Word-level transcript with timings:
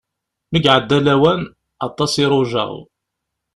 Ma 0.51 0.57
iɛedda 0.65 0.97
lawan, 1.05 1.41
aṭas 1.87 2.13
i 2.23 2.25
rujaɣ. 2.31 2.71